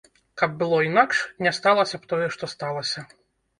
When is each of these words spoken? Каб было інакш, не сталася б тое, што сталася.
Каб 0.41 0.55
было 0.63 0.79
інакш, 0.87 1.19
не 1.45 1.53
сталася 1.59 1.95
б 2.01 2.11
тое, 2.15 2.25
што 2.39 2.53
сталася. 2.57 3.07